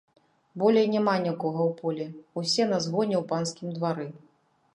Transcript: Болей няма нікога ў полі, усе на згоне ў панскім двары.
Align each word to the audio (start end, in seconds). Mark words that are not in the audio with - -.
Болей 0.61 0.87
няма 0.93 1.13
нікога 1.27 1.61
ў 1.67 1.71
полі, 1.81 2.07
усе 2.41 2.63
на 2.73 2.81
згоне 2.87 3.15
ў 3.21 3.27
панскім 3.35 3.69
двары. 3.79 4.09